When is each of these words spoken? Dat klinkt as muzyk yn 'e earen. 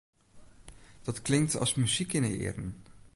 Dat 1.05 1.21
klinkt 1.25 1.59
as 1.63 1.75
muzyk 1.81 2.11
yn 2.17 2.27
'e 2.29 2.33
earen. 2.45 2.71